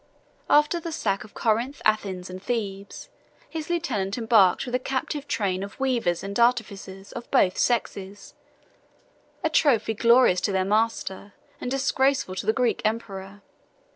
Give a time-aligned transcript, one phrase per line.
[0.49, 3.07] After the sack of Corinth, Athens, and Thebes,
[3.47, 8.33] his lieutenant embarked with a captive train of weavers and artificers of both sexes,
[9.43, 13.43] a trophy glorious to their master, and disgraceful to the Greek emperor.